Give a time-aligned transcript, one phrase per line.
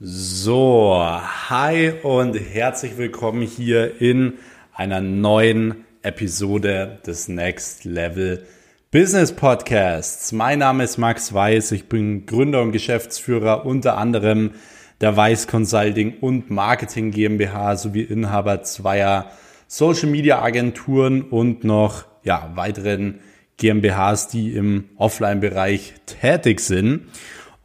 [0.00, 4.34] So, hi und herzlich willkommen hier in
[4.72, 8.46] einer neuen Episode des Next Level
[8.92, 10.30] Business Podcasts.
[10.30, 14.52] Mein Name ist Max Weiß, ich bin Gründer und Geschäftsführer unter anderem
[15.00, 19.32] der Weiß Consulting und Marketing GmbH sowie Inhaber zweier
[19.66, 23.18] Social Media Agenturen und noch ja, weiteren
[23.56, 27.08] GmbHs, die im Offline-Bereich tätig sind.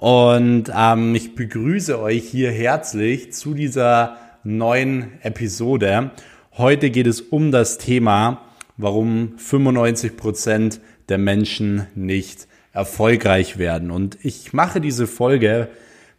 [0.03, 6.11] Und ähm, ich begrüße euch hier herzlich zu dieser neuen Episode.
[6.57, 8.41] Heute geht es um das Thema,
[8.75, 13.91] warum 95 Prozent der Menschen nicht erfolgreich werden.
[13.91, 15.69] Und ich mache diese Folge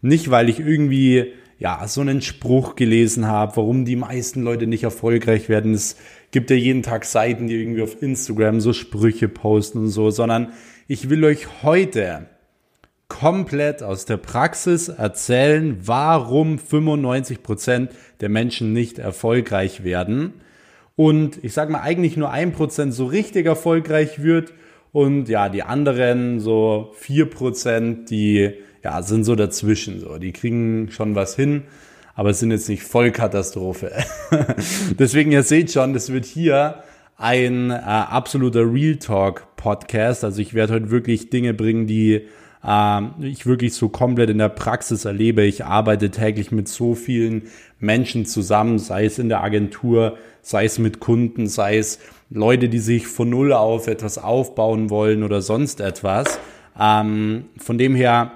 [0.01, 4.85] nicht, weil ich irgendwie ja so einen Spruch gelesen habe, warum die meisten Leute nicht
[4.85, 5.75] erfolgreich werden.
[5.75, 5.99] Es
[6.31, 10.55] gibt ja jeden Tag Seiten, die irgendwie auf Instagram so Sprüche posten und so, sondern
[10.89, 12.29] ich will euch heute
[13.09, 17.91] komplett aus der Praxis erzählen, warum 95 Prozent
[18.21, 20.35] der Menschen nicht erfolgreich werden.
[20.97, 24.53] Und ich sage mal, eigentlich nur ein Prozent so richtig erfolgreich wird.
[24.93, 30.01] Und ja, die anderen so vier Prozent, die ja, sind so dazwischen.
[30.01, 30.19] So.
[30.19, 31.65] Die kriegen schon was hin,
[32.15, 33.91] aber es sind jetzt nicht Vollkatastrophe.
[34.99, 36.83] Deswegen, ihr seht schon, das wird hier
[37.17, 40.25] ein äh, absoluter Real Talk Podcast.
[40.25, 42.29] Also ich werde heute wirklich Dinge bringen, die
[43.21, 45.43] ich wirklich so komplett in der Praxis erlebe.
[45.45, 47.43] Ich arbeite täglich mit so vielen
[47.79, 51.99] Menschen zusammen, sei es in der Agentur, sei es mit Kunden, sei es
[52.31, 56.39] Leute, die sich von Null auf etwas aufbauen wollen oder sonst etwas.
[56.81, 58.33] Ähm, von dem her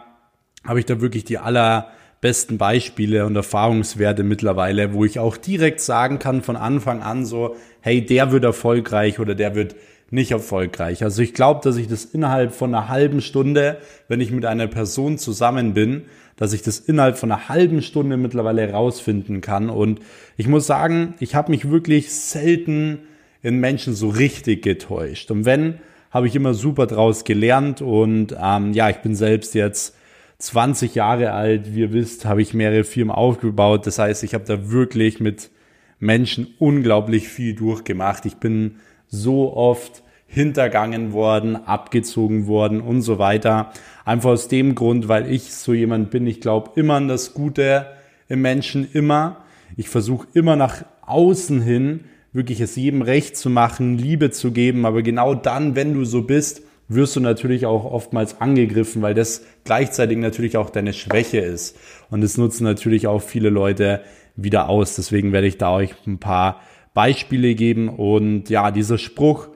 [0.62, 6.18] habe ich da wirklich die allerbesten Beispiele und Erfahrungswerte mittlerweile, wo ich auch direkt sagen
[6.18, 9.74] kann von Anfang an so, hey, der wird erfolgreich oder der wird
[10.10, 11.02] nicht erfolgreich.
[11.02, 13.78] Also ich glaube, dass ich das innerhalb von einer halben Stunde,
[14.08, 16.04] wenn ich mit einer Person zusammen bin,
[16.36, 19.70] dass ich das innerhalb von einer halben Stunde mittlerweile herausfinden kann.
[19.70, 20.00] Und
[20.36, 23.00] ich muss sagen, ich habe mich wirklich selten
[23.42, 25.30] in Menschen so richtig getäuscht.
[25.30, 25.78] Und wenn,
[26.10, 27.82] habe ich immer super draus gelernt.
[27.82, 29.96] Und ähm, ja, ich bin selbst jetzt
[30.38, 31.74] 20 Jahre alt.
[31.74, 33.86] Wie ihr wisst, habe ich mehrere Firmen aufgebaut.
[33.86, 35.50] Das heißt, ich habe da wirklich mit
[35.98, 38.24] Menschen unglaublich viel durchgemacht.
[38.24, 38.76] Ich bin
[39.08, 43.72] so oft hintergangen worden, abgezogen worden und so weiter.
[44.04, 47.86] Einfach aus dem Grund, weil ich so jemand bin, ich glaube immer an das Gute
[48.28, 49.38] im Menschen, immer.
[49.76, 54.86] Ich versuche immer nach außen hin wirklich es jedem recht zu machen, Liebe zu geben,
[54.86, 59.44] aber genau dann, wenn du so bist, wirst du natürlich auch oftmals angegriffen, weil das
[59.64, 61.76] gleichzeitig natürlich auch deine Schwäche ist.
[62.10, 64.02] Und das nutzen natürlich auch viele Leute
[64.36, 64.96] wieder aus.
[64.96, 66.60] Deswegen werde ich da euch ein paar
[66.98, 67.88] Beispiele geben.
[67.88, 69.46] Und ja, dieser Spruch,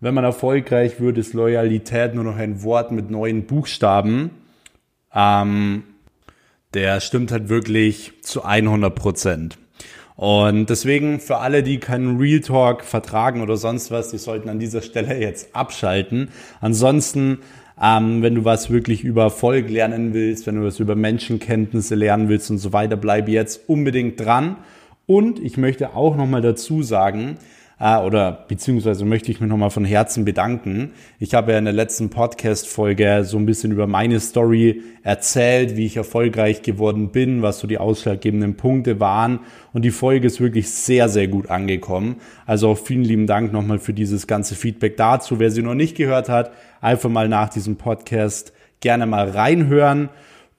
[0.00, 4.30] wenn man erfolgreich wird, ist Loyalität nur noch ein Wort mit neuen Buchstaben.
[5.14, 5.84] Ähm,
[6.74, 9.56] der stimmt halt wirklich zu 100 Prozent.
[10.16, 14.58] Und deswegen für alle, die keinen Real Talk vertragen oder sonst was, die sollten an
[14.58, 16.30] dieser Stelle jetzt abschalten.
[16.60, 17.38] Ansonsten,
[17.80, 22.28] ähm, wenn du was wirklich über Erfolg lernen willst, wenn du was über Menschenkenntnisse lernen
[22.28, 24.56] willst und so weiter, bleib jetzt unbedingt dran.
[25.10, 27.36] Und ich möchte auch nochmal dazu sagen,
[27.80, 30.92] äh, oder beziehungsweise möchte ich mich nochmal von Herzen bedanken.
[31.18, 35.86] Ich habe ja in der letzten Podcast-Folge so ein bisschen über meine Story erzählt, wie
[35.86, 39.40] ich erfolgreich geworden bin, was so die ausschlaggebenden Punkte waren.
[39.72, 42.20] Und die Folge ist wirklich sehr, sehr gut angekommen.
[42.46, 45.40] Also auch vielen lieben Dank nochmal für dieses ganze Feedback dazu.
[45.40, 50.08] Wer sie noch nicht gehört hat, einfach mal nach diesem Podcast gerne mal reinhören.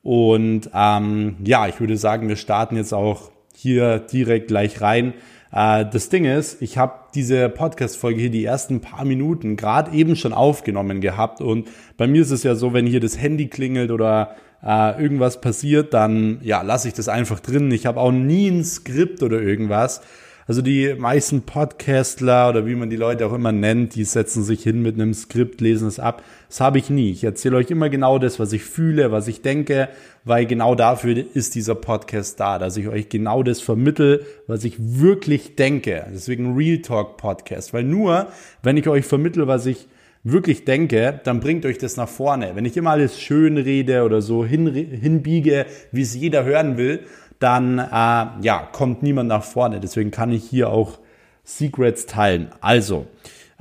[0.03, 3.30] Und ähm, ja, ich würde sagen, wir starten jetzt auch
[3.61, 5.13] hier direkt gleich rein.
[5.51, 10.15] Äh, das Ding ist, ich habe diese Podcast-Folge hier die ersten paar Minuten gerade eben
[10.15, 11.67] schon aufgenommen gehabt und
[11.97, 15.93] bei mir ist es ja so, wenn hier das Handy klingelt oder äh, irgendwas passiert,
[15.93, 17.71] dann ja lasse ich das einfach drin.
[17.71, 20.01] Ich habe auch nie ein Skript oder irgendwas.
[20.47, 24.63] Also die meisten Podcastler oder wie man die Leute auch immer nennt, die setzen sich
[24.63, 26.23] hin mit einem Skript, lesen es ab.
[26.49, 27.11] Das habe ich nie.
[27.11, 29.89] Ich erzähle euch immer genau das, was ich fühle, was ich denke,
[30.23, 34.75] weil genau dafür ist dieser Podcast da, dass ich euch genau das vermittel, was ich
[34.79, 36.07] wirklich denke.
[36.11, 38.27] Deswegen Real Talk Podcast, weil nur
[38.63, 39.87] wenn ich euch vermittel, was ich
[40.23, 42.51] wirklich denke, dann bringt euch das nach vorne.
[42.55, 47.01] Wenn ich immer alles schön rede oder so hin, hinbiege, wie es jeder hören will,
[47.41, 49.79] dann äh, ja, kommt niemand nach vorne.
[49.79, 50.99] Deswegen kann ich hier auch
[51.43, 52.49] Secrets teilen.
[52.61, 53.07] Also,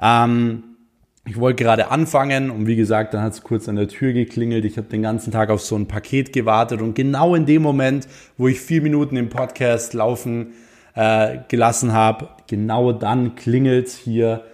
[0.00, 0.64] ähm,
[1.26, 4.64] ich wollte gerade anfangen und wie gesagt, dann hat es kurz an der Tür geklingelt.
[4.64, 8.08] Ich habe den ganzen Tag auf so ein Paket gewartet und genau in dem Moment,
[8.36, 10.54] wo ich vier Minuten im Podcast laufen
[10.94, 14.44] äh, gelassen habe, genau dann klingelt hier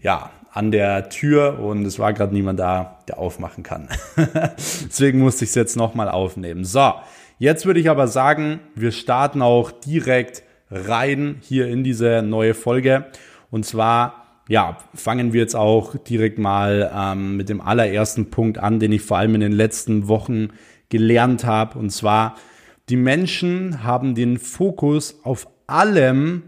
[0.00, 3.88] ja an der Tür und es war gerade niemand da, der aufmachen kann.
[4.56, 6.64] Deswegen musste ich es jetzt nochmal aufnehmen.
[6.64, 6.94] So,
[7.38, 13.06] jetzt würde ich aber sagen, wir starten auch direkt rein hier in diese neue Folge.
[13.50, 18.80] Und zwar, ja, fangen wir jetzt auch direkt mal ähm, mit dem allerersten Punkt an,
[18.80, 20.48] den ich vor allem in den letzten Wochen
[20.88, 21.78] gelernt habe.
[21.78, 22.36] Und zwar,
[22.88, 26.42] die Menschen haben den Fokus auf allem,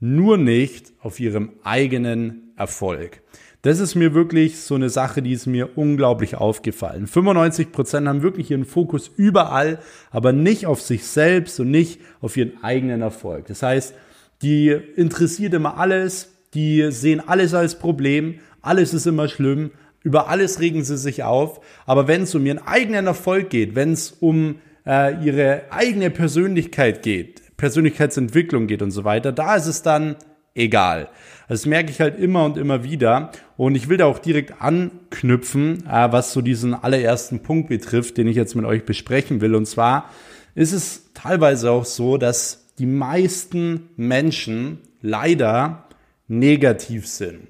[0.00, 3.22] nur nicht auf ihrem eigenen Erfolg.
[3.62, 7.06] Das ist mir wirklich so eine Sache, die ist mir unglaublich aufgefallen.
[7.06, 9.78] 95 Prozent haben wirklich ihren Fokus überall,
[10.10, 13.46] aber nicht auf sich selbst und nicht auf ihren eigenen Erfolg.
[13.46, 13.94] Das heißt,
[14.42, 19.70] die interessiert immer alles, die sehen alles als Problem, alles ist immer schlimm,
[20.02, 23.92] über alles regen sie sich auf, aber wenn es um ihren eigenen Erfolg geht, wenn
[23.92, 29.82] es um äh, ihre eigene Persönlichkeit geht, Persönlichkeitsentwicklung geht und so weiter, da ist es
[29.82, 30.16] dann
[30.54, 31.08] egal.
[31.48, 33.30] Das merke ich halt immer und immer wieder.
[33.56, 38.26] Und ich will da auch direkt anknüpfen, äh, was so diesen allerersten Punkt betrifft, den
[38.26, 39.54] ich jetzt mit euch besprechen will.
[39.54, 40.10] Und zwar
[40.54, 45.84] ist es teilweise auch so, dass die meisten Menschen leider
[46.28, 47.48] negativ sind.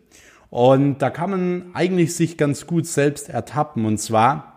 [0.50, 3.84] Und da kann man eigentlich sich ganz gut selbst ertappen.
[3.84, 4.51] Und zwar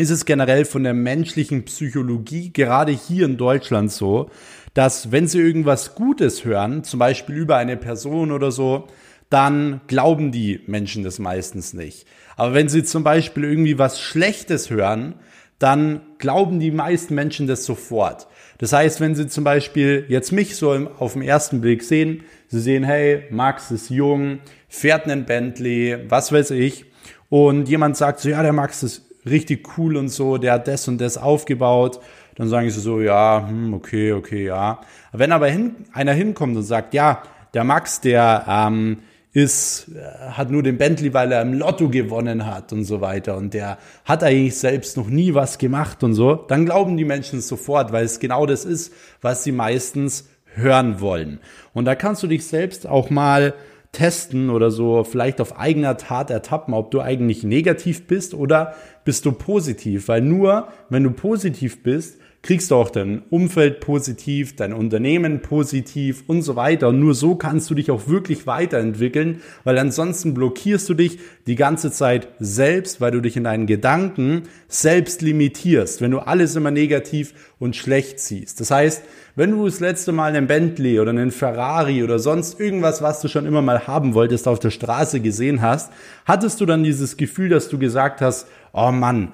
[0.00, 4.30] ist es generell von der menschlichen Psychologie gerade hier in Deutschland so,
[4.72, 8.88] dass wenn sie irgendwas Gutes hören, zum Beispiel über eine Person oder so,
[9.28, 12.06] dann glauben die Menschen das meistens nicht.
[12.36, 15.16] Aber wenn sie zum Beispiel irgendwie was Schlechtes hören,
[15.58, 18.26] dann glauben die meisten Menschen das sofort.
[18.56, 22.60] Das heißt, wenn sie zum Beispiel jetzt mich so auf den ersten Blick sehen, sie
[22.60, 24.38] sehen, hey, Max ist jung,
[24.68, 26.86] fährt einen Bentley, was weiß ich,
[27.28, 30.88] und jemand sagt so, ja, der Max ist richtig cool und so, der hat das
[30.88, 32.00] und das aufgebaut
[32.40, 34.80] dann sagen sie so, ja, hm, okay, okay, ja.
[35.12, 37.22] Wenn aber hin, einer hinkommt und sagt, ja,
[37.52, 39.00] der Max, der ähm,
[39.34, 43.36] ist, äh, hat nur den Bentley, weil er im Lotto gewonnen hat und so weiter
[43.36, 43.76] und der
[44.06, 48.06] hat eigentlich selbst noch nie was gemacht und so, dann glauben die Menschen sofort, weil
[48.06, 51.40] es genau das ist, was sie meistens hören wollen.
[51.74, 53.52] Und da kannst du dich selbst auch mal
[53.92, 59.26] testen oder so vielleicht auf eigener Tat ertappen, ob du eigentlich negativ bist oder bist
[59.26, 60.08] du positiv.
[60.08, 66.24] Weil nur wenn du positiv bist, kriegst du auch dein Umfeld positiv, dein Unternehmen positiv
[66.26, 66.90] und so weiter.
[66.90, 71.90] Nur so kannst du dich auch wirklich weiterentwickeln, weil ansonsten blockierst du dich die ganze
[71.90, 77.34] Zeit selbst, weil du dich in deinen Gedanken selbst limitierst, wenn du alles immer negativ
[77.58, 78.58] und schlecht siehst.
[78.60, 79.02] Das heißt,
[79.36, 83.28] wenn du das letzte Mal einen Bentley oder einen Ferrari oder sonst irgendwas, was du
[83.28, 85.92] schon immer mal haben wolltest, auf der Straße gesehen hast,
[86.24, 89.32] hattest du dann dieses Gefühl, dass du gesagt hast, oh Mann,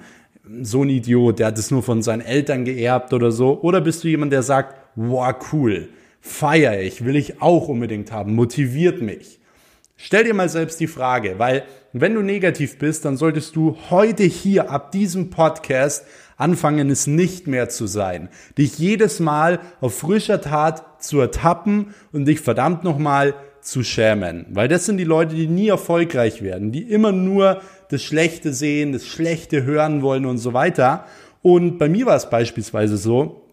[0.61, 3.59] so ein Idiot, der hat es nur von seinen Eltern geerbt oder so?
[3.61, 5.89] Oder bist du jemand, der sagt, wow, cool,
[6.21, 9.39] feier ich, will ich auch unbedingt haben, motiviert mich?
[9.95, 14.23] Stell dir mal selbst die Frage, weil wenn du negativ bist, dann solltest du heute
[14.23, 16.05] hier ab diesem Podcast
[16.37, 18.29] anfangen, es nicht mehr zu sein.
[18.57, 23.33] Dich jedes Mal auf frischer Tat zu ertappen und dich verdammt nochmal
[23.67, 24.45] zu schämen.
[24.49, 28.93] Weil das sind die Leute, die nie erfolgreich werden, die immer nur das Schlechte sehen,
[28.93, 31.05] das Schlechte hören wollen und so weiter.
[31.41, 33.43] Und bei mir war es beispielsweise so,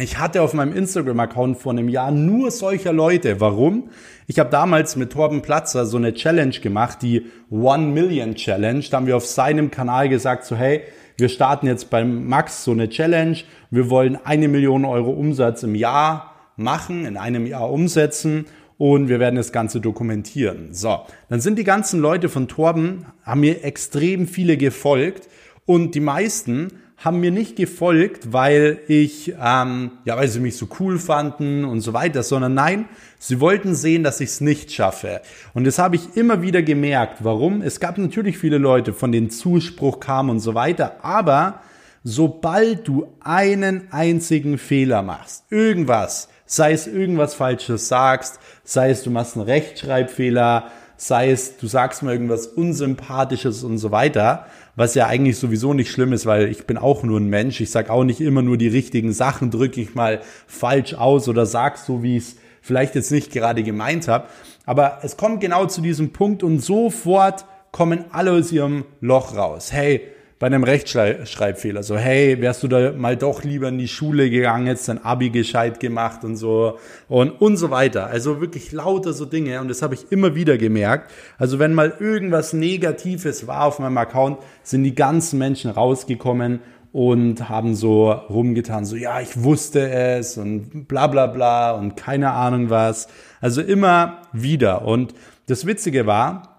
[0.00, 3.40] ich hatte auf meinem Instagram-Account vor einem Jahr nur solcher Leute.
[3.40, 3.90] Warum?
[4.26, 8.84] Ich habe damals mit Torben Platzer so eine Challenge gemacht, die One Million Challenge.
[8.88, 10.82] Da haben wir auf seinem Kanal gesagt, so hey,
[11.16, 13.38] wir starten jetzt beim Max so eine Challenge.
[13.70, 18.46] Wir wollen eine Million Euro Umsatz im Jahr machen, in einem Jahr umsetzen
[18.78, 20.72] und wir werden das Ganze dokumentieren.
[20.72, 25.28] So, dann sind die ganzen Leute von Torben, haben mir extrem viele gefolgt
[25.66, 30.66] und die meisten haben mir nicht gefolgt, weil ich, ähm, ja, weil sie mich so
[30.80, 32.86] cool fanden und so weiter, sondern nein,
[33.20, 35.20] sie wollten sehen, dass ich es nicht schaffe.
[35.54, 37.18] Und das habe ich immer wieder gemerkt.
[37.22, 37.62] Warum?
[37.62, 41.60] Es gab natürlich viele Leute, von denen Zuspruch kam und so weiter, aber
[42.02, 49.10] sobald du einen einzigen Fehler machst, irgendwas, sei es irgendwas Falsches sagst, sei es du
[49.10, 55.06] machst einen Rechtschreibfehler, sei es du sagst mal irgendwas Unsympathisches und so weiter, was ja
[55.06, 58.02] eigentlich sowieso nicht schlimm ist, weil ich bin auch nur ein Mensch, ich sag auch
[58.02, 62.16] nicht immer nur die richtigen Sachen, drücke ich mal falsch aus oder sag so, wie
[62.16, 64.26] ich es vielleicht jetzt nicht gerade gemeint habe,
[64.64, 69.70] aber es kommt genau zu diesem Punkt und sofort kommen alle aus ihrem Loch raus.
[69.70, 70.02] Hey,
[70.38, 71.82] bei einem Rechtschreibfehler.
[71.82, 75.30] So, hey, wärst du da mal doch lieber in die Schule gegangen, jetzt dein Abi
[75.30, 76.78] gescheit gemacht und so
[77.08, 78.06] und, und so weiter.
[78.06, 81.10] Also wirklich lauter so Dinge und das habe ich immer wieder gemerkt.
[81.38, 86.60] Also wenn mal irgendwas Negatives war auf meinem Account, sind die ganzen Menschen rausgekommen
[86.92, 92.30] und haben so rumgetan, so ja, ich wusste es und bla bla bla und keine
[92.30, 93.08] Ahnung was.
[93.40, 94.82] Also immer wieder.
[94.82, 95.14] Und
[95.46, 96.57] das Witzige war,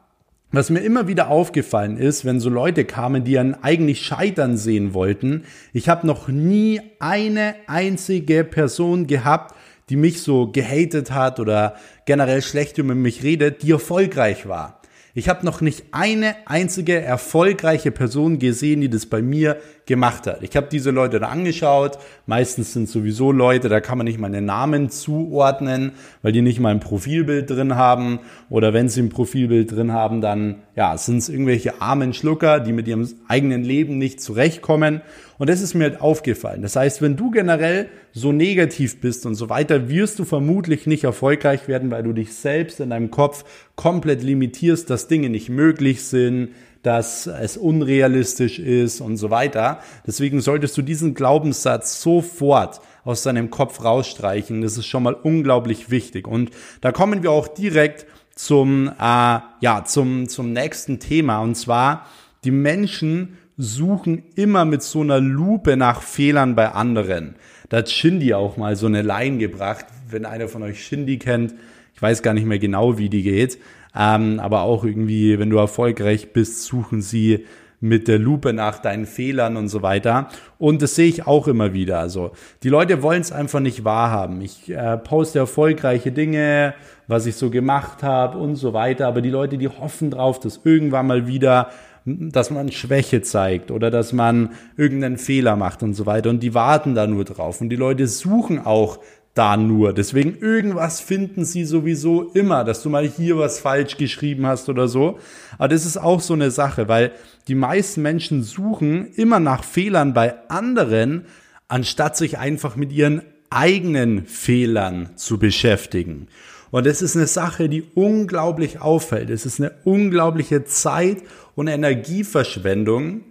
[0.52, 4.94] was mir immer wieder aufgefallen ist, wenn so Leute kamen, die einen eigentlich scheitern sehen
[4.94, 9.56] wollten, ich habe noch nie eine einzige Person gehabt,
[9.90, 11.76] die mich so gehatet hat oder
[12.06, 14.82] generell schlecht über mich redet, die erfolgreich war.
[15.16, 19.58] Ich habe noch nicht eine einzige erfolgreiche Person gesehen, die das bei mir
[19.90, 20.42] gemacht hat.
[20.44, 21.98] Ich habe diese Leute da angeschaut.
[22.28, 25.92] Meistens sind sowieso Leute, da kann man nicht mal einen Namen zuordnen,
[26.22, 28.20] weil die nicht mal ein Profilbild drin haben.
[28.50, 32.72] Oder wenn sie ein Profilbild drin haben, dann ja, sind es irgendwelche armen Schlucker, die
[32.72, 35.02] mit ihrem eigenen Leben nicht zurechtkommen.
[35.40, 36.62] Und das ist mir halt aufgefallen.
[36.62, 41.04] Das heißt, wenn du generell so negativ bist und so weiter, wirst du vermutlich nicht
[41.04, 43.44] erfolgreich werden, weil du dich selbst in deinem Kopf
[43.76, 46.50] komplett limitierst, dass Dinge nicht möglich sind,
[46.82, 49.80] dass es unrealistisch ist und so weiter.
[50.08, 54.62] Deswegen solltest du diesen Glaubenssatz sofort aus deinem Kopf rausstreichen.
[54.62, 56.28] Das ist schon mal unglaublich wichtig.
[56.28, 58.06] Und da kommen wir auch direkt
[58.36, 61.40] zum, äh, ja, zum, zum nächsten Thema.
[61.40, 62.06] Und zwar,
[62.44, 67.36] die Menschen suchen immer mit so einer Lupe nach Fehlern bei anderen.
[67.68, 69.86] Da hat Shindy auch mal so eine Line gebracht.
[70.10, 71.54] Wenn einer von euch Shindy kennt,
[71.94, 73.60] ich weiß gar nicht mehr genau, wie die geht,
[73.96, 77.46] ähm, aber auch irgendwie, wenn du erfolgreich bist, suchen sie
[77.82, 80.28] mit der Lupe nach deinen Fehlern und so weiter.
[80.58, 82.00] Und das sehe ich auch immer wieder.
[82.00, 82.32] Also
[82.64, 84.42] die Leute wollen es einfach nicht wahrhaben.
[84.42, 86.74] Ich äh, poste erfolgreiche Dinge,
[87.08, 89.08] was ich so gemacht habe und so weiter.
[89.08, 91.70] Aber die Leute, die hoffen drauf, dass irgendwann mal wieder
[92.06, 96.30] dass man Schwäche zeigt oder dass man irgendeinen Fehler macht und so weiter.
[96.30, 97.62] Und die warten da nur drauf.
[97.62, 99.00] Und die Leute suchen auch
[99.40, 99.94] da nur.
[99.94, 104.90] Deswegen irgendwas finden sie sowieso immer, dass du mal hier was falsch geschrieben hast oder
[104.90, 105.18] so.
[105.58, 107.14] Aber das ist auch so eine Sache, weil
[107.48, 111.26] die meisten Menschen suchen immer nach Fehlern bei anderen,
[111.70, 116.28] anstatt sich einfach mit ihren eigenen Fehlern zu beschäftigen.
[116.70, 119.30] Und das ist eine Sache, die unglaublich auffällt.
[119.30, 121.24] Es ist eine unglaubliche Zeit-
[121.56, 123.22] und Energieverschwendung,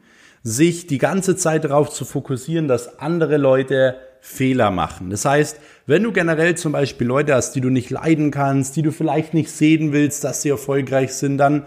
[0.43, 5.11] sich die ganze Zeit darauf zu fokussieren, dass andere Leute Fehler machen.
[5.11, 8.83] Das heißt, wenn du generell zum Beispiel Leute hast, die du nicht leiden kannst, die
[8.83, 11.65] du vielleicht nicht sehen willst, dass sie erfolgreich sind, dann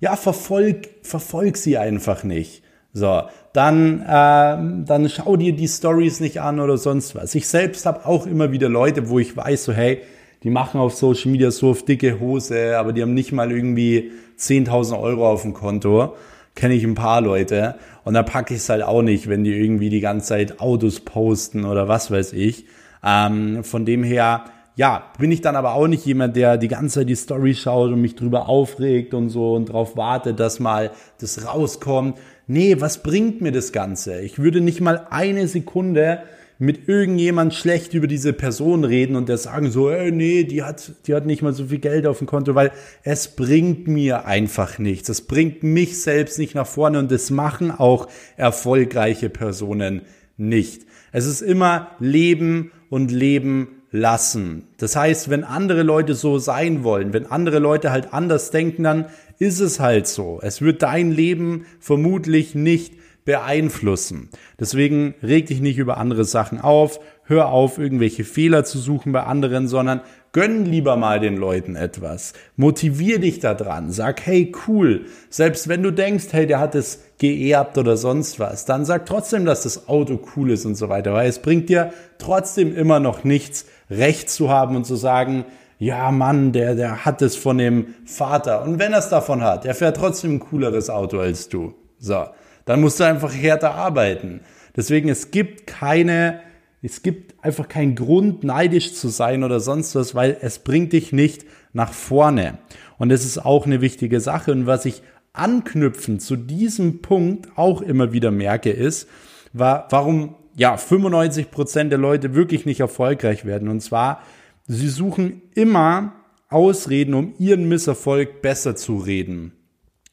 [0.00, 2.62] ja, verfolg, verfolg sie einfach nicht.
[2.92, 7.34] So, dann, äh, dann schau dir die Stories nicht an oder sonst was.
[7.34, 10.02] Ich selbst habe auch immer wieder Leute, wo ich weiß, so hey,
[10.42, 14.10] die machen auf Social Media so auf dicke Hose, aber die haben nicht mal irgendwie
[14.38, 16.14] 10.000 Euro auf dem Konto
[16.54, 19.54] kenne ich ein paar Leute und da packe ich es halt auch nicht, wenn die
[19.54, 22.66] irgendwie die ganze Zeit Autos posten oder was weiß ich.
[23.04, 24.44] Ähm, von dem her,
[24.76, 27.90] ja, bin ich dann aber auch nicht jemand, der die ganze Zeit die Story schaut
[27.90, 30.90] und mich drüber aufregt und so und darauf wartet, dass mal
[31.20, 32.18] das rauskommt.
[32.46, 34.20] Nee, was bringt mir das Ganze?
[34.20, 36.22] Ich würde nicht mal eine Sekunde
[36.62, 40.92] mit irgendjemand schlecht über diese Person reden und der sagen so, äh, nee, die hat,
[41.08, 42.70] die hat nicht mal so viel Geld auf dem Konto, weil
[43.02, 45.08] es bringt mir einfach nichts.
[45.08, 50.02] Es bringt mich selbst nicht nach vorne und das machen auch erfolgreiche Personen
[50.36, 50.86] nicht.
[51.10, 54.68] Es ist immer Leben und Leben lassen.
[54.76, 59.06] Das heißt, wenn andere Leute so sein wollen, wenn andere Leute halt anders denken, dann
[59.40, 60.38] ist es halt so.
[60.40, 64.30] Es wird dein Leben vermutlich nicht beeinflussen.
[64.58, 69.22] Deswegen reg dich nicht über andere Sachen auf, hör auf, irgendwelche Fehler zu suchen bei
[69.22, 70.00] anderen, sondern
[70.32, 72.32] gönn lieber mal den Leuten etwas.
[72.56, 73.92] Motivier dich da dran.
[73.92, 75.06] Sag, hey, cool.
[75.30, 79.44] Selbst wenn du denkst, hey, der hat es geerbt oder sonst was, dann sag trotzdem,
[79.44, 83.24] dass das Auto cool ist und so weiter, weil es bringt dir trotzdem immer noch
[83.24, 85.44] nichts, Recht zu haben und zu sagen,
[85.78, 88.62] ja, Mann, der, der hat es von dem Vater.
[88.62, 91.74] Und wenn er es davon hat, der fährt trotzdem ein cooleres Auto als du.
[91.98, 92.24] So
[92.64, 94.40] dann musst du einfach härter arbeiten.
[94.76, 96.40] Deswegen, es gibt keine,
[96.80, 101.12] es gibt einfach keinen Grund, neidisch zu sein oder sonst was, weil es bringt dich
[101.12, 102.58] nicht nach vorne.
[102.98, 104.52] Und das ist auch eine wichtige Sache.
[104.52, 105.02] Und was ich
[105.32, 109.08] anknüpfend zu diesem Punkt auch immer wieder merke, ist,
[109.52, 113.68] war, warum ja 95 Prozent der Leute wirklich nicht erfolgreich werden.
[113.68, 114.22] Und zwar,
[114.66, 116.14] sie suchen immer
[116.48, 119.52] Ausreden, um ihren Misserfolg besser zu reden.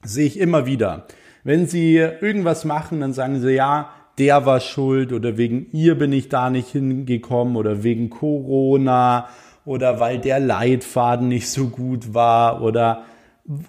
[0.03, 1.05] Sehe ich immer wieder.
[1.43, 6.11] Wenn sie irgendwas machen, dann sagen sie, ja, der war schuld oder wegen ihr bin
[6.11, 9.29] ich da nicht hingekommen oder wegen Corona
[9.65, 13.03] oder weil der Leitfaden nicht so gut war oder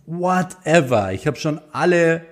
[0.06, 1.12] whatever.
[1.12, 2.22] Ich habe schon alle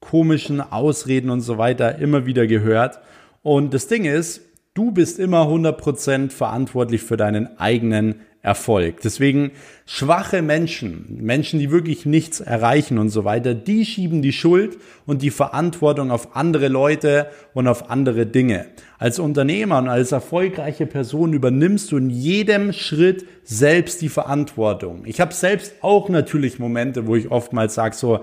[0.00, 3.00] komischen Ausreden und so weiter immer wieder gehört.
[3.42, 4.40] Und das Ding ist,
[4.74, 9.02] du bist immer 100% verantwortlich für deinen eigenen Erfolg.
[9.02, 9.50] Deswegen
[9.84, 15.20] schwache Menschen, Menschen, die wirklich nichts erreichen und so weiter, die schieben die Schuld und
[15.20, 18.66] die Verantwortung auf andere Leute und auf andere Dinge.
[18.98, 25.02] Als Unternehmer und als erfolgreiche Person übernimmst du in jedem Schritt selbst die Verantwortung.
[25.04, 28.20] Ich habe selbst auch natürlich Momente, wo ich oftmals sage so,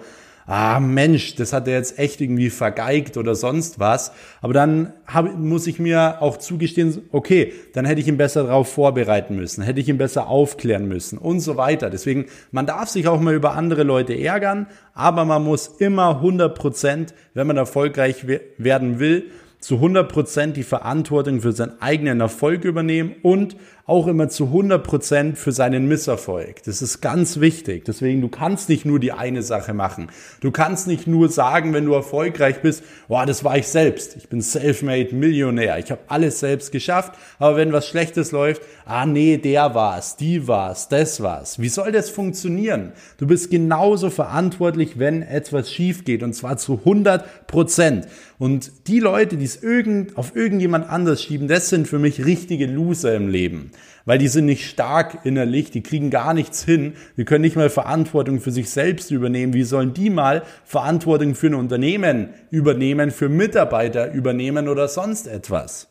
[0.47, 4.13] ah Mensch, das hat er jetzt echt irgendwie vergeigt oder sonst was.
[4.41, 8.71] Aber dann hab, muss ich mir auch zugestehen, okay, dann hätte ich ihn besser darauf
[8.71, 11.89] vorbereiten müssen, hätte ich ihn besser aufklären müssen und so weiter.
[11.89, 16.57] Deswegen, man darf sich auch mal über andere Leute ärgern, aber man muss immer 100
[16.57, 18.25] Prozent, wenn man erfolgreich
[18.57, 19.25] werden will,
[19.59, 24.83] zu 100 Prozent die Verantwortung für seinen eigenen Erfolg übernehmen und auch immer zu 100
[24.83, 26.61] Prozent für seinen Misserfolg.
[26.63, 27.85] Das ist ganz wichtig.
[27.85, 30.09] Deswegen, du kannst nicht nur die eine Sache machen.
[30.41, 34.17] Du kannst nicht nur sagen, wenn du erfolgreich bist, boah, das war ich selbst.
[34.17, 35.79] Ich bin self-made Millionär.
[35.79, 37.13] Ich habe alles selbst geschafft.
[37.39, 41.57] Aber wenn was Schlechtes läuft, ah nee, der war's, die war's, das war's.
[41.59, 42.91] Wie soll das funktionieren?
[43.17, 48.07] Du bist genauso verantwortlich, wenn etwas schief geht und zwar zu 100 Prozent.
[48.37, 52.67] Und die Leute, die es irgend, auf irgendjemand anders schieben, das sind für mich richtige
[52.67, 53.71] Loser im Leben
[54.07, 57.69] weil die sind nicht stark innerlich, die kriegen gar nichts hin, die können nicht mal
[57.69, 59.53] Verantwortung für sich selbst übernehmen.
[59.53, 65.89] Wie sollen die mal Verantwortung für ein Unternehmen übernehmen, für Mitarbeiter übernehmen oder sonst etwas?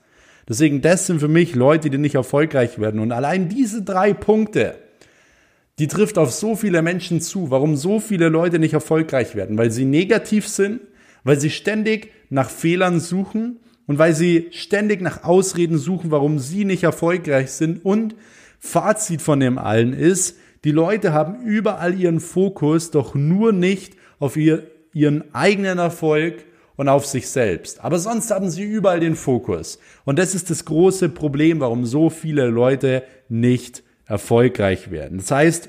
[0.48, 3.00] Deswegen, das sind für mich Leute, die nicht erfolgreich werden.
[3.00, 4.76] Und allein diese drei Punkte,
[5.78, 7.50] die trifft auf so viele Menschen zu.
[7.50, 9.58] Warum so viele Leute nicht erfolgreich werden?
[9.58, 10.80] Weil sie negativ sind,
[11.22, 16.64] weil sie ständig nach Fehlern suchen, und weil sie ständig nach Ausreden suchen, warum sie
[16.64, 17.84] nicht erfolgreich sind.
[17.84, 18.14] Und
[18.58, 24.36] Fazit von dem allen ist, die Leute haben überall ihren Fokus, doch nur nicht auf
[24.36, 27.84] ihr, ihren eigenen Erfolg und auf sich selbst.
[27.84, 29.78] Aber sonst haben sie überall den Fokus.
[30.04, 35.18] Und das ist das große Problem, warum so viele Leute nicht erfolgreich werden.
[35.18, 35.68] Das heißt,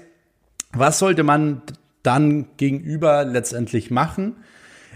[0.73, 1.61] was sollte man
[2.03, 4.37] dann gegenüber letztendlich machen?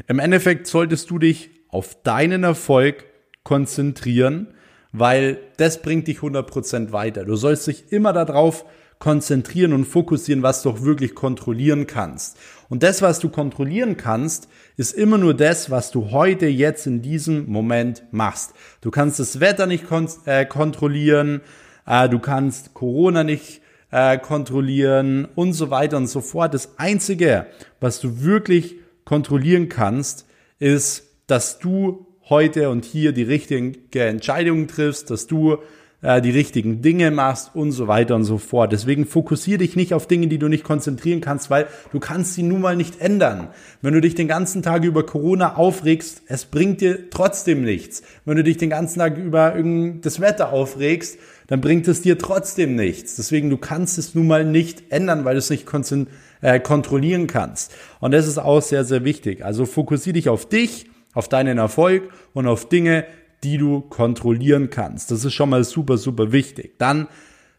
[0.07, 3.05] Im Endeffekt solltest du dich auf deinen Erfolg
[3.43, 4.47] konzentrieren,
[4.91, 7.25] weil das bringt dich 100% weiter.
[7.25, 8.65] Du sollst dich immer darauf
[8.99, 12.37] konzentrieren und fokussieren, was du auch wirklich kontrollieren kannst.
[12.69, 17.01] Und das, was du kontrollieren kannst, ist immer nur das, was du heute jetzt in
[17.01, 18.53] diesem Moment machst.
[18.79, 21.41] Du kannst das Wetter nicht kon äh, kontrollieren,
[21.85, 26.53] äh, du kannst Corona nicht äh, kontrollieren und so weiter und so fort.
[26.53, 27.47] Das Einzige,
[27.79, 30.27] was du wirklich kontrollieren kannst,
[30.59, 35.57] ist, dass du heute und hier die richtigen Entscheidungen triffst, dass du
[36.01, 38.71] äh, die richtigen Dinge machst und so weiter und so fort.
[38.71, 42.41] Deswegen fokussiere dich nicht auf Dinge, die du nicht konzentrieren kannst, weil du kannst sie
[42.41, 43.49] nun mal nicht ändern.
[43.83, 48.01] Wenn du dich den ganzen Tag über Corona aufregst, es bringt dir trotzdem nichts.
[48.25, 49.53] Wenn du dich den ganzen Tag über
[50.01, 53.17] das Wetter aufregst, dann bringt es dir trotzdem nichts.
[53.17, 55.67] Deswegen, du kannst es nun mal nicht ändern, weil du es nicht
[56.41, 57.75] äh, kontrollieren kannst.
[57.99, 59.43] Und das ist auch sehr, sehr wichtig.
[59.43, 63.05] Also fokussiere dich auf dich auf deinen Erfolg und auf Dinge,
[63.43, 65.11] die du kontrollieren kannst.
[65.11, 66.77] Das ist schon mal super, super wichtig.
[66.77, 67.07] Dann,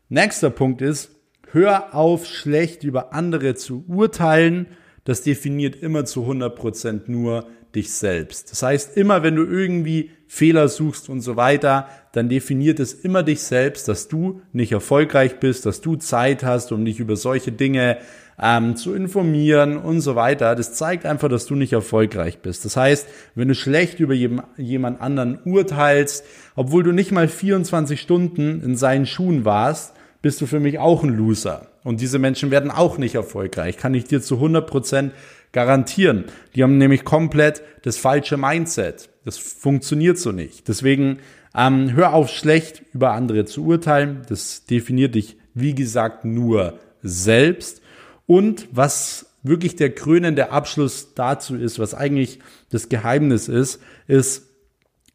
[0.09, 1.11] nächster Punkt ist,
[1.51, 4.67] hör auf, schlecht über andere zu urteilen.
[5.05, 8.51] Das definiert immer zu 100% nur dich selbst.
[8.51, 13.23] Das heißt, immer wenn du irgendwie Fehler suchst und so weiter, dann definiert es immer
[13.23, 17.53] dich selbst, dass du nicht erfolgreich bist, dass du Zeit hast, um dich über solche
[17.53, 17.99] Dinge
[18.43, 20.57] ähm, zu informieren und so weiter.
[20.57, 22.65] Das zeigt einfach, dass du nicht erfolgreich bist.
[22.65, 26.25] Das heißt, wenn du schlecht über jemand anderen urteilst,
[26.57, 31.05] obwohl du nicht mal 24 Stunden in seinen Schuhen warst, bist du für mich auch
[31.05, 31.69] ein Loser.
[31.85, 35.13] Und diese Menschen werden auch nicht erfolgreich, kann ich dir zu 100 Prozent
[35.53, 36.25] garantieren.
[36.55, 39.09] Die haben nämlich komplett das falsche Mindset.
[39.25, 40.67] Das funktioniert so nicht.
[40.67, 41.19] Deswegen
[41.55, 44.23] ähm, hör auf, schlecht über andere zu urteilen.
[44.29, 47.83] Das definiert dich, wie gesagt, nur selbst.
[48.27, 52.39] Und was wirklich der krönende Abschluss dazu ist, was eigentlich
[52.71, 54.49] das Geheimnis ist, ist,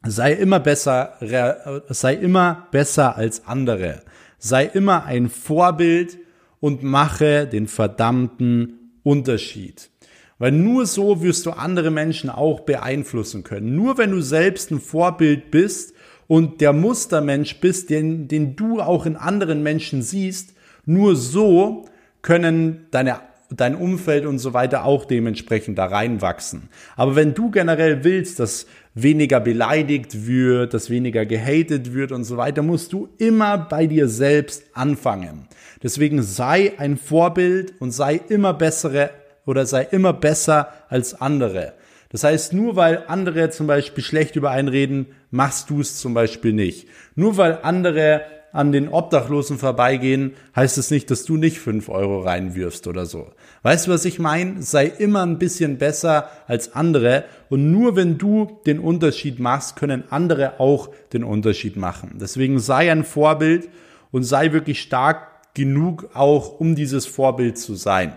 [0.06, 1.14] sei immer besser,
[1.88, 4.02] sei immer besser als andere.
[4.38, 6.18] Sei immer ein Vorbild
[6.60, 9.90] und mache den verdammten Unterschied.
[10.38, 13.74] Weil nur so wirst du andere Menschen auch beeinflussen können.
[13.74, 15.94] Nur wenn du selbst ein Vorbild bist
[16.28, 21.86] und der Mustermensch bist, den, den du auch in anderen Menschen siehst, nur so
[22.28, 26.68] können deine dein Umfeld und so weiter auch dementsprechend da reinwachsen.
[26.94, 32.36] Aber wenn du generell willst, dass weniger beleidigt wird, dass weniger gehatet wird und so
[32.36, 35.48] weiter, musst du immer bei dir selbst anfangen.
[35.82, 39.08] Deswegen sei ein Vorbild und sei immer bessere
[39.46, 41.72] oder sei immer besser als andere.
[42.10, 46.12] Das heißt, nur weil andere zum Beispiel schlecht über einen reden, machst du es zum
[46.12, 46.88] Beispiel nicht.
[47.14, 48.20] Nur weil andere
[48.52, 53.30] an den Obdachlosen vorbeigehen, heißt es nicht, dass du nicht fünf Euro reinwirfst oder so.
[53.62, 54.62] Weißt du, was ich meine?
[54.62, 60.04] Sei immer ein bisschen besser als andere und nur wenn du den Unterschied machst, können
[60.10, 62.18] andere auch den Unterschied machen.
[62.20, 63.68] Deswegen sei ein Vorbild
[64.10, 68.12] und sei wirklich stark genug auch, um dieses Vorbild zu sein.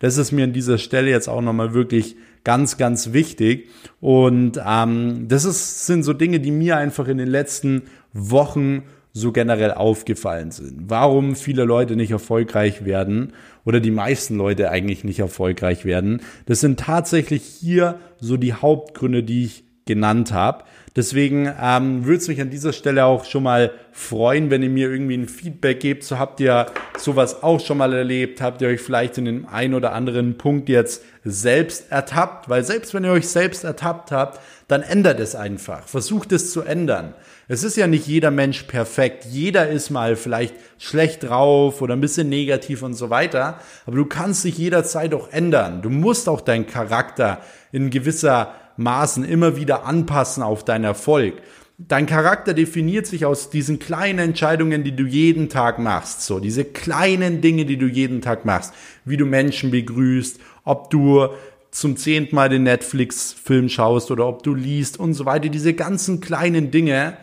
[0.00, 3.68] Das ist mir an dieser Stelle jetzt auch nochmal wirklich ganz, ganz wichtig.
[4.00, 9.32] Und ähm, das ist, sind so Dinge, die mir einfach in den letzten Wochen so
[9.32, 10.88] generell aufgefallen sind.
[10.88, 13.32] Warum viele Leute nicht erfolgreich werden
[13.64, 16.22] oder die meisten Leute eigentlich nicht erfolgreich werden.
[16.46, 20.64] Das sind tatsächlich hier so die Hauptgründe, die ich genannt habe.
[20.96, 24.90] Deswegen ähm, würde es mich an dieser Stelle auch schon mal freuen, wenn ihr mir
[24.90, 26.04] irgendwie ein Feedback gebt.
[26.04, 26.66] So habt ihr
[26.96, 28.40] sowas auch schon mal erlebt?
[28.40, 32.48] Habt ihr euch vielleicht in dem einen oder anderen Punkt jetzt selbst ertappt?
[32.48, 35.86] Weil selbst wenn ihr euch selbst ertappt habt, dann ändert es einfach.
[35.86, 37.14] Versucht es zu ändern.
[37.50, 39.24] Es ist ja nicht jeder Mensch perfekt.
[39.24, 43.58] Jeder ist mal vielleicht schlecht drauf oder ein bisschen negativ und so weiter.
[43.86, 45.80] Aber du kannst dich jederzeit auch ändern.
[45.80, 47.40] Du musst auch deinen Charakter
[47.72, 51.40] in gewisser Maßen immer wieder anpassen auf deinen Erfolg.
[51.78, 56.26] Dein Charakter definiert sich aus diesen kleinen Entscheidungen, die du jeden Tag machst.
[56.26, 58.74] So, diese kleinen Dinge, die du jeden Tag machst.
[59.06, 61.28] Wie du Menschen begrüßt, ob du
[61.70, 65.48] zum zehnten Mal den Netflix-Film schaust oder ob du liest und so weiter.
[65.48, 67.16] Diese ganzen kleinen Dinge,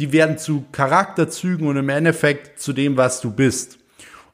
[0.00, 3.78] die werden zu Charakterzügen und im Endeffekt zu dem, was du bist.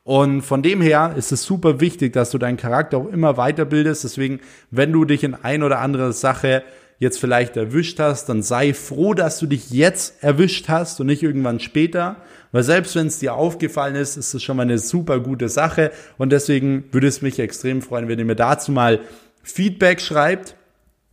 [0.05, 4.05] Und von dem her ist es super wichtig, dass du deinen Charakter auch immer weiterbildest.
[4.05, 4.39] Deswegen,
[4.71, 6.63] wenn du dich in ein oder andere Sache
[7.01, 11.25] jetzt vielleicht erwischt hast, dann sei froh, dass du dich jetzt erwischt hast und nicht
[11.25, 12.17] irgendwann später.
[12.53, 15.91] Weil selbst wenn es dir aufgefallen ist, ist es schon mal eine super gute Sache.
[16.17, 19.01] Und deswegen würde es mich extrem freuen, wenn ihr mir dazu mal
[19.43, 20.55] Feedback schreibt.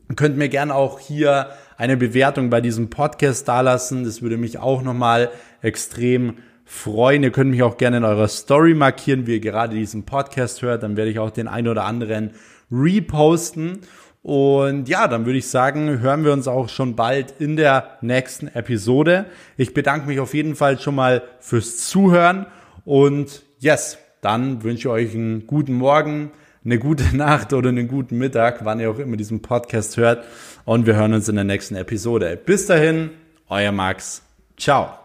[0.08, 4.04] Ihr könnt mir gerne auch hier eine Bewertung bei diesem Podcast dalassen.
[4.04, 5.30] Das würde mich auch nochmal
[5.62, 7.24] extrem freuen.
[7.24, 10.84] Ihr könnt mich auch gerne in eurer Story markieren, wie ihr gerade diesen Podcast hört.
[10.84, 12.32] Dann werde ich auch den ein oder anderen
[12.72, 13.80] reposten.
[14.24, 18.48] Und ja, dann würde ich sagen, hören wir uns auch schon bald in der nächsten
[18.48, 19.26] Episode.
[19.58, 22.46] Ich bedanke mich auf jeden Fall schon mal fürs Zuhören
[22.86, 26.32] und yes, dann wünsche ich euch einen guten Morgen,
[26.66, 30.26] eine gute Nacht oder einen guten Mittag, wann ihr auch immer diesen Podcast hört.
[30.66, 32.38] Und wir hören uns in der nächsten Episode.
[32.38, 33.12] Bis dahin,
[33.50, 34.22] euer Max.
[34.58, 35.03] Ciao.